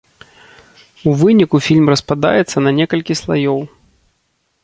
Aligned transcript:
У 1.09 1.13
выніку 1.19 1.59
фільм 1.67 1.91
распадаецца 1.93 2.57
не 2.67 2.73
некалькі 2.79 3.13
слаёў. 3.23 3.59